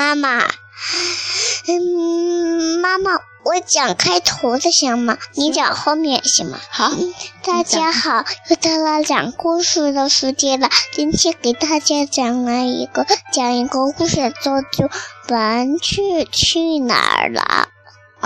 [0.00, 0.46] 妈妈，
[1.68, 3.10] 嗯，妈妈，
[3.44, 5.18] 我讲开头的行吗？
[5.34, 6.58] 你讲后面行吗？
[6.70, 6.90] 好，
[7.44, 10.70] 大家好，又到了讲故事的时间了。
[10.94, 14.88] 今天给大家讲了一个讲一个故事，叫做
[15.28, 17.68] 《玩具去哪儿了》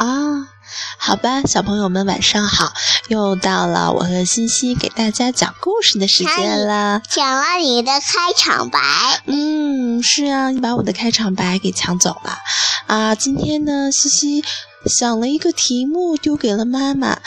[0.00, 0.53] 啊。
[0.98, 2.72] 好吧，小朋友们晚上好，
[3.08, 7.02] 又到了我和欣欣给大家讲故事的时间了。
[7.08, 8.78] 讲了你的开场白，
[9.26, 12.38] 嗯，是啊，你把我的开场白给抢走了
[12.86, 13.14] 啊。
[13.14, 14.44] 今天呢，西西
[14.86, 17.18] 想了一个题目丢给了妈妈，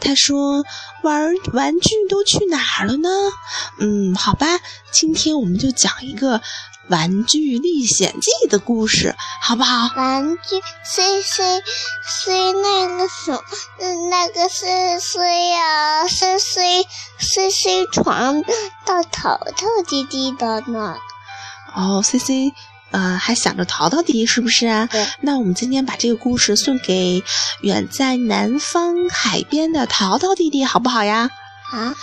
[0.00, 0.64] 她说
[1.02, 3.08] 玩玩具都去哪儿了呢？
[3.78, 4.46] 嗯，好吧，
[4.92, 6.38] 今天我们就讲一个。
[6.88, 9.90] 《玩具历险记》的故事，好不好？
[9.96, 11.62] 玩具 C C
[12.04, 13.40] C 那个什，
[14.10, 16.86] 那个 C C 呀，C C
[17.18, 18.42] C C 床
[18.84, 20.96] 到淘淘弟弟的呢。
[21.74, 22.52] 哦，C C，
[22.92, 24.88] 呃，还想着淘淘弟弟是不是啊？
[25.20, 27.22] 那我们今天把这个故事送给
[27.62, 31.30] 远在南方海边的淘淘弟弟，好不好呀？
[31.72, 31.94] 啊，嗯，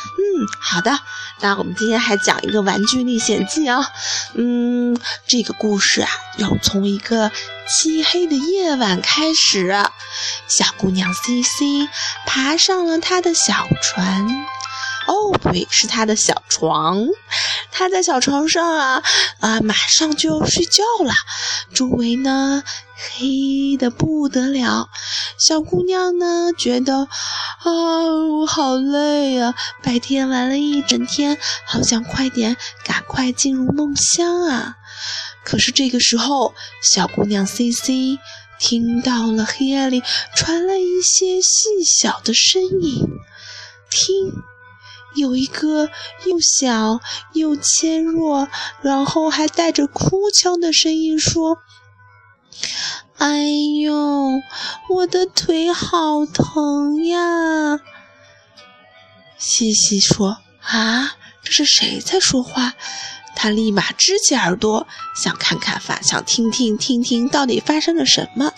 [0.59, 0.99] 好的。
[1.39, 3.89] 那我们今天还讲一个《玩具历险记》啊，
[4.33, 4.97] 嗯，
[5.27, 7.31] 这个故事啊，要从一个
[7.67, 9.73] 漆黑的夜晚开始。
[10.47, 11.89] 小姑娘 C C
[12.25, 14.27] 爬上了她的小船，
[15.07, 17.07] 哦，不对，是她的小床。
[17.71, 19.03] 她在小床上啊，
[19.39, 21.13] 啊，马上就要睡觉了。
[21.73, 22.63] 周围呢？
[22.95, 24.87] 黑的不得了，
[25.37, 27.09] 小姑娘呢觉得
[27.63, 29.55] 啊，我好累呀！
[29.81, 34.75] 白天玩了一整天，好想快点赶快进入梦乡啊！
[35.45, 38.19] 可是这个时候，小姑娘 C C
[38.59, 40.03] 听到了黑暗里
[40.35, 43.07] 传来一些细小的声音，
[43.89, 44.33] 听，
[45.15, 45.89] 有一个
[46.25, 46.99] 又小
[47.31, 48.49] 又纤弱，
[48.81, 51.59] 然后还带着哭腔的声音说。
[53.17, 53.45] 哎
[53.81, 54.41] 呦，
[54.89, 57.79] 我的腿好疼呀！
[59.37, 62.73] 西西说：“啊，这是谁在说话？”
[63.35, 68.51] 他立马支起耳朵，想看看发，想听听听听到底发生了什么。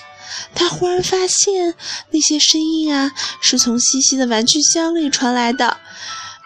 [0.53, 1.75] 他忽然发现，
[2.11, 3.11] 那些声音啊，
[3.41, 5.77] 是从西西的玩具箱里传来的。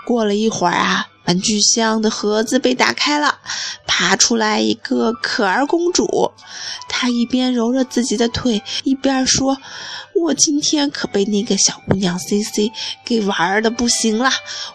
[0.06, 1.08] 过了一会儿啊。
[1.26, 3.38] 玩具箱的盒子被打开了，
[3.86, 6.29] 爬出来一个可儿公主。
[6.88, 9.58] 他一边揉着自己的腿，一边说
[10.16, 12.72] ：“我今天可被那个小姑娘 C C
[13.06, 14.32] 给玩的不行了，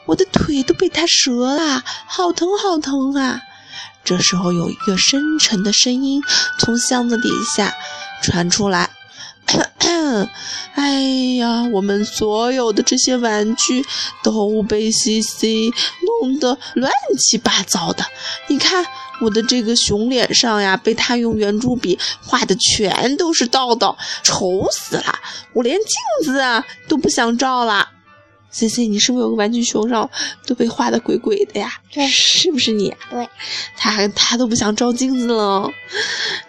[0.07, 3.41] 我的腿都被她折了，好疼好疼啊！”
[4.05, 6.23] 这时候，有一个深沉的声音
[6.59, 7.75] 从箱子底下
[8.23, 8.91] 传出来。
[9.47, 10.29] 咳 咳
[10.75, 11.03] 哎
[11.37, 13.85] 呀，我们所有的这些玩具
[14.23, 15.71] 都被 C C
[16.21, 18.05] 弄得乱七八糟的。
[18.49, 18.85] 你看
[19.21, 25.19] 我的这个熊脸上呀，被他用圆珠笔画的全都是道道，丑死了！
[25.53, 27.89] 我连镜子啊都不想照了。
[28.51, 30.09] C C，你是不是有个玩具熊上
[30.47, 31.73] 都被画的鬼鬼的呀？
[31.93, 32.95] 对，是不是你？
[33.11, 33.29] 对，
[33.77, 35.69] 他他都不想照镜子了。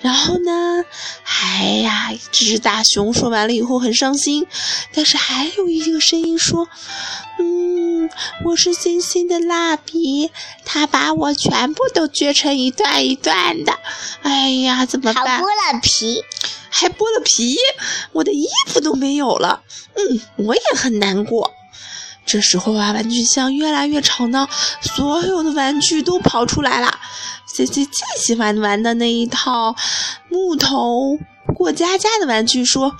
[0.02, 0.86] 然后呢？
[1.24, 4.46] 哎呀，这只大熊说完了以后很伤心，
[4.94, 6.68] 但是还有一个声音说
[8.06, 8.10] ：“嗯，
[8.44, 10.30] 我是星星的蜡笔，
[10.64, 13.74] 他把我全部都撅成一段一段的。
[14.22, 15.26] 哎呀，怎么办？
[15.26, 16.24] 还剥了皮，
[16.70, 17.58] 还剥了皮，
[18.12, 19.64] 我的衣服都没有了。
[19.96, 21.52] 嗯，我也很难过。”
[22.28, 24.48] 这时候啊，玩具箱越来越吵闹，
[24.82, 27.00] 所有的玩具都跑出来了。
[27.48, 29.76] C C 最喜欢玩的那一套
[30.30, 31.18] 木头
[31.56, 32.96] 过家家的玩具说：“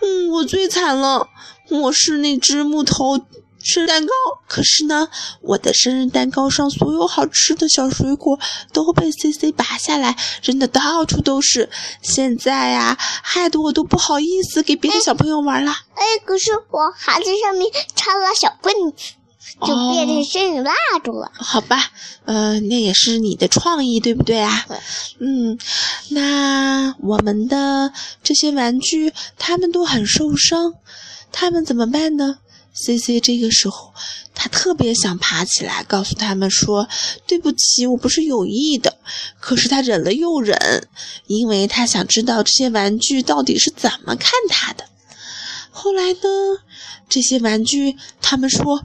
[0.00, 1.28] 嗯，我最惨了，
[1.70, 3.20] 我是那只木头。”
[3.68, 4.12] 生日蛋糕，
[4.46, 5.08] 可是呢，
[5.42, 8.40] 我的生日蛋糕上所有好吃的小水果
[8.72, 11.68] 都被 C C 拔下来，扔的到处都是。
[12.00, 15.70] 现在呀，害得我都不好意思给别的小朋友玩了。
[15.92, 19.12] 哎，可是我还在上面插了小棍子，
[19.60, 20.72] 就变成生日蜡
[21.04, 21.30] 烛了。
[21.34, 21.90] 好吧，
[22.24, 24.64] 呃，那也是你的创意，对不对啊？
[25.18, 25.58] 嗯，
[26.08, 27.92] 那我们的
[28.22, 30.72] 这些玩具，他们都很受伤，
[31.30, 32.38] 他们怎么办呢
[32.80, 33.92] ？C C 这个时候，
[34.34, 36.88] 他特别想爬起来，告诉他们说
[37.26, 38.98] ：“对不起，我不是有意的。”
[39.40, 40.88] 可是他忍了又忍，
[41.26, 44.84] 因为他想知道这些玩具到底是怎么看他的。
[45.70, 46.18] 后来呢，
[47.08, 48.84] 这些玩具他们说：“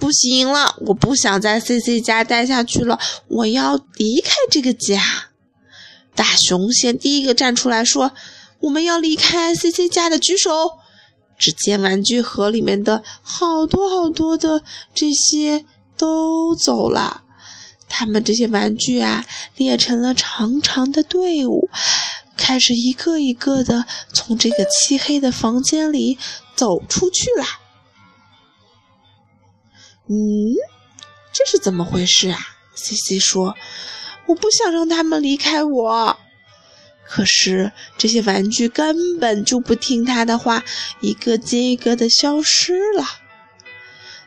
[0.00, 2.98] 不行了，我不想在 C C 家待下去了，
[3.28, 5.02] 我要离开这个家。”
[6.16, 8.12] 大熊先第一个站出来说
[8.60, 10.50] ：“我们要离开 C C 家的，举手。”
[11.38, 14.62] 只见玩具盒里面的好多好多的
[14.92, 15.64] 这些
[15.96, 17.22] 都走了，
[17.88, 19.24] 他们这些玩具啊
[19.56, 21.70] 列成了长长的队伍，
[22.36, 26.18] 开始一个一个的从这个漆黑的房间里
[26.56, 27.44] 走出去了。
[30.08, 30.16] 嗯，
[31.32, 32.38] 这是怎么回事啊
[32.74, 33.54] 西西说
[34.26, 36.18] ：“我不想让他们离开我。”
[37.08, 40.62] 可是这些玩具根本就不听他的话，
[41.00, 43.04] 一个接一个的消失了。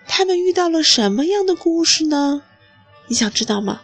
[0.08, 2.42] 他们遇到了什么样的故事呢？
[3.08, 3.82] 你想知道吗？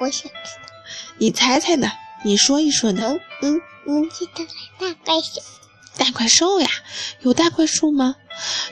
[0.00, 0.72] 我想知道。
[1.18, 1.92] 你猜猜呢？
[2.24, 3.16] 你说一说呢？
[3.42, 4.44] 嗯嗯，记得
[4.78, 5.42] 大怪兽。
[5.96, 6.68] 大怪兽呀，
[7.22, 8.16] 有大怪兽吗？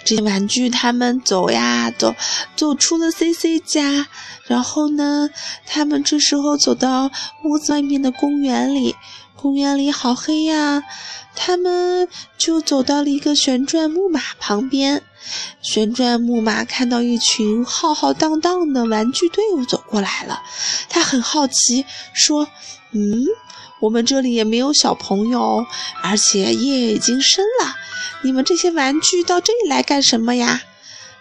[0.04, 2.14] 这些玩具他们走呀走，
[2.54, 4.06] 走出了 C C 家，
[4.46, 5.28] 然后呢，
[5.66, 7.10] 他们这时候走到
[7.42, 8.94] 屋子外面的公园里，
[9.36, 10.82] 公园里好黑呀，
[11.34, 15.02] 他们就走到了一个旋转木马旁边。
[15.60, 20.42] 旋转木马看到一群浩浩荡荡的玩具队伍走过来了，
[20.88, 22.48] 他很好奇，说
[22.92, 23.24] ：“嗯，
[23.80, 25.66] 我们这里也没有小朋友，
[26.02, 27.74] 而且夜已经深了，
[28.22, 30.62] 你们这些玩具到这里来干什么呀？”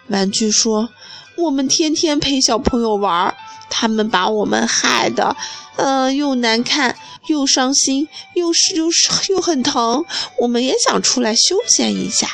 [0.08, 0.88] 玩具说
[1.36, 3.36] ：“我们天天陪小朋友玩，
[3.68, 5.36] 他们把我们害得，
[5.76, 6.96] 呃，又难看，
[7.26, 10.04] 又伤心，又是又是又很疼，
[10.38, 12.28] 我们也想出来休闲一下。”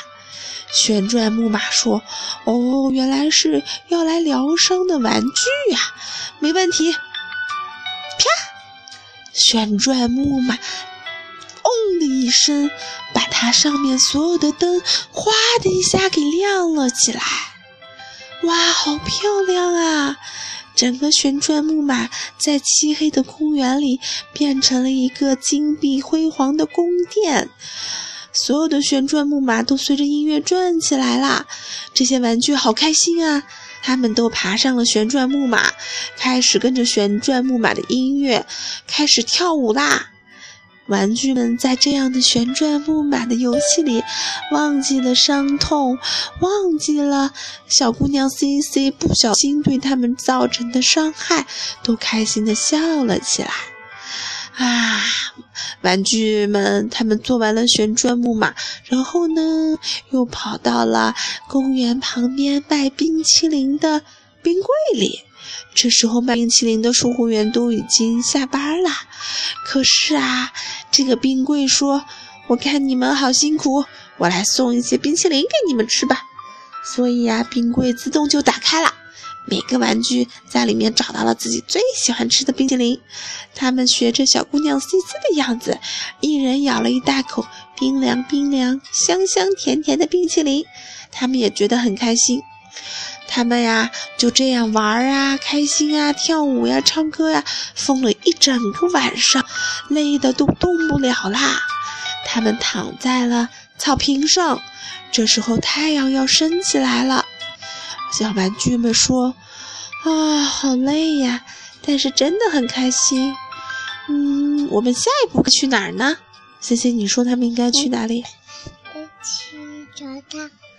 [0.73, 2.01] 旋转木马说
[2.45, 5.79] ：“哦，原来是要来疗伤的玩具呀，
[6.39, 6.91] 没问题。”
[8.17, 8.25] 啪！
[9.33, 10.57] 旋转木马
[11.63, 12.71] “嗡”的一声，
[13.13, 14.81] 把它上面所有的灯
[15.13, 15.31] “哗”
[15.61, 17.21] 的一下给亮了起来。
[18.43, 20.17] 哇，好漂亮啊！
[20.83, 24.01] 整个旋转木马在漆黑的公园里
[24.33, 27.49] 变成了一个金碧辉煌的宫殿。
[28.33, 31.45] 所有的旋转木马都随着音乐转起来啦！
[31.93, 33.43] 这些玩具好开心啊！
[33.81, 35.71] 他们都爬上了旋转木马，
[36.17, 38.45] 开始跟着旋转木马的音乐
[38.85, 40.09] 开始跳舞啦！
[40.93, 44.03] 玩具们在这样的旋转木马的游戏里，
[44.51, 45.97] 忘记了伤痛，
[46.39, 47.33] 忘记了
[47.67, 51.47] 小姑娘 C C 不小心对他们造成的伤害，
[51.83, 53.49] 都开心的笑了起来。
[54.55, 55.01] 啊！
[55.81, 58.53] 玩具们，他们做完了旋转木马，
[58.85, 59.41] 然后呢，
[60.11, 61.15] 又跑到了
[61.49, 64.03] 公园旁边卖冰淇淋的
[64.43, 65.21] 冰柜里。
[65.73, 68.89] 这时候，卖冰淇淋的售货员都已经下班了。
[69.65, 70.51] 可是啊，
[70.91, 72.05] 这个冰柜说
[72.47, 73.83] ：“我看你们好辛苦，
[74.17, 76.23] 我来送一些冰淇淋给你们吃吧。”
[76.85, 78.93] 所以呀，冰柜自动就打开了。
[79.45, 82.97] 每个玩具在里面找到了自己最喜欢吃的冰淇淋，
[83.53, 85.77] 他们学着小姑娘 C C 的样子，
[86.21, 87.45] 一人咬了一大口
[87.77, 90.63] 冰凉冰凉、香香甜甜的冰淇淋，
[91.11, 92.41] 他们也觉得很开心。
[93.27, 97.43] 他们呀就这样玩啊，开心啊，跳舞呀，唱歌呀，
[97.73, 99.43] 疯了一整个晚上，
[99.89, 101.61] 累得都动不了啦。
[102.25, 104.61] 他们躺在了草坪上，
[105.11, 107.25] 这时候太阳要升起来了。
[108.11, 109.33] 小玩具们说
[110.05, 111.43] ：“啊，好累呀，
[111.85, 113.35] 但是真的很开心。
[114.07, 116.17] 嗯，我们下一步去哪儿呢
[116.59, 118.23] 星星你说他们应该去哪里？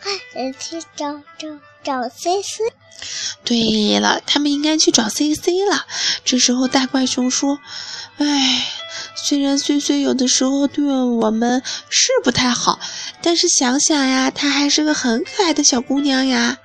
[0.04, 1.48] 他，去找找
[1.82, 2.64] 找 C C。
[3.44, 5.86] 对了，他们应该去找 C C 了。
[6.24, 7.58] 这时候大怪熊说
[8.18, 8.66] ：‘哎。’”
[9.16, 12.78] 虽然 C C 有的时候对我们是不太好，
[13.22, 16.58] 但是想想呀，她还是个很可爱的小姑娘呀。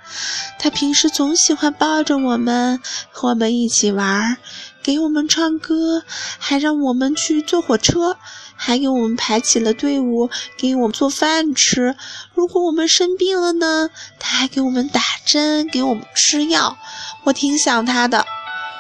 [0.59, 2.81] 她平时总喜欢抱着我们，
[3.11, 4.37] 和我们一起玩，
[4.83, 6.03] 给我们唱歌，
[6.37, 8.17] 还让我们去坐火车，
[8.61, 11.95] 还给我们排起了队伍，给我们做饭吃。
[12.33, 13.89] 如果我们生病了呢，
[14.19, 16.77] 他还给我们打针，给我们吃药。
[17.23, 18.25] 我挺想他的。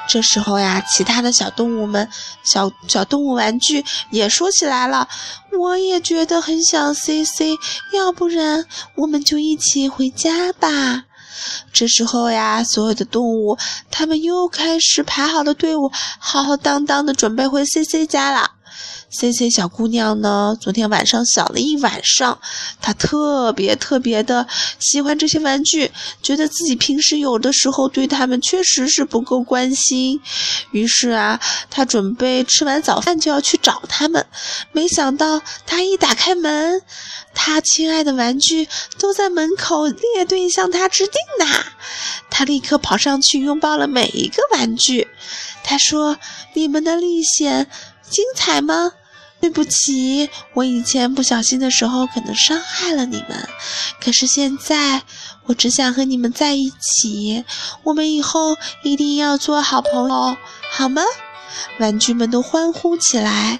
[0.09, 2.09] 这时候呀，其他的小动物们、
[2.43, 5.07] 小小动物玩具也说起来了。
[5.57, 7.55] 我也觉得很想 C C，
[7.93, 11.05] 要不然我们就一起回家吧。
[11.71, 13.57] 这时候呀，所有的动物
[13.89, 18.51] 他们又开始排好了队伍，浩浩荡荡的准备回 C C 家了。
[19.11, 20.55] C C 小姑娘呢？
[20.61, 22.39] 昨天晚上想了一晚上，
[22.79, 24.47] 她特别特别的
[24.79, 30.21] 喜欢这些玩具，觉得自己平时有的时候对他们确实是不够关心。
[30.71, 34.23] 于是啊，她准备吃完早饭就要去找他们。
[34.71, 36.79] 没想到她一打开门，
[37.33, 38.67] 她亲爱的玩具
[38.99, 41.65] 都在门口列队向她致敬呢。
[42.29, 45.07] 她立刻跑上去拥抱了每一个玩具。
[45.63, 46.19] 她说
[46.53, 47.67] ：“你们的历险
[48.07, 48.91] 精彩吗？”
[49.41, 53.47] 对不起，我以前不小心的时候可能伤害了你们，
[54.01, 55.03] 可是现在
[55.45, 57.45] 我只想和你们在一起，
[57.83, 60.37] 我们以后一定要做好朋友，
[60.71, 61.01] 好吗？
[61.79, 63.59] 玩具们都欢呼起来。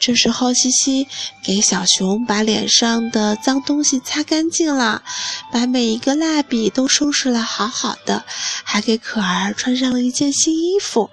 [0.00, 1.06] 这时候，西西
[1.44, 5.02] 给小熊把脸上的脏东西擦干净了，
[5.52, 8.24] 把每一个蜡笔都收拾了好好的，
[8.64, 11.10] 还给可儿穿上了一件新衣服。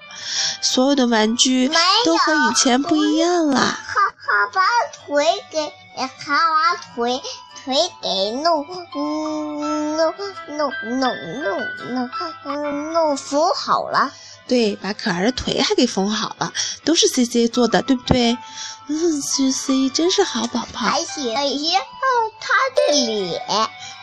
[0.62, 1.70] 所有的玩具
[2.04, 3.80] 都和以前不一样了。
[4.26, 7.22] 他把腿给，他把腿
[7.64, 10.14] 腿给弄，弄，弄
[10.58, 11.16] 弄弄
[11.94, 12.10] 弄
[12.44, 14.12] 弄弄扶好了。
[14.48, 18.38] 对，把可儿的腿还给缝好了，都是 C C 做的，对不对？
[18.88, 20.80] 嗯，C C 真是好宝宝。
[20.82, 21.76] 还洗了一些
[22.40, 23.42] 他的脸，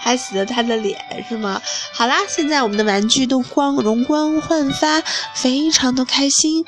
[0.00, 1.62] 还洗了他的脸是吗？
[1.92, 5.00] 好啦，现在我们的玩具都光容光焕发，
[5.34, 6.64] 非常的开心。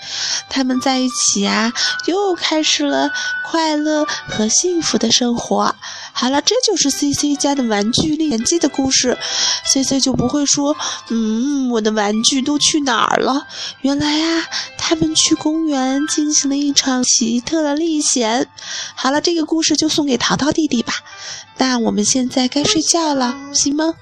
[0.48, 1.72] 他们在一起啊，
[2.06, 3.10] 又开始了
[3.50, 5.74] 快乐和幸福的生活。
[6.16, 9.18] 好了，这就是 C C 家的玩具历险记的故事。
[9.66, 10.76] C C 就不会说，
[11.10, 13.48] 嗯，我的玩具都去哪儿了？
[13.80, 14.46] 原来呀，
[14.78, 18.48] 他们去公园进行了一场奇特的历险。
[18.94, 20.94] 好了，这个故事就送给淘淘弟弟吧。
[21.58, 23.94] 那我们现在该睡觉了，行吗？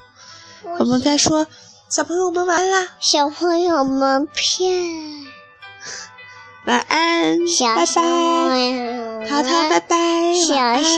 [0.78, 1.46] 我们该说，
[1.90, 5.26] 小朋友们晚安啦，小朋友们骗，
[6.66, 10.92] 晚安，拜小拜，熊，淘淘拜拜，晚小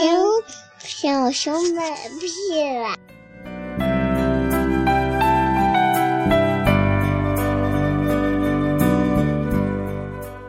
[0.97, 1.81] 小熊没
[2.21, 3.04] 屁了。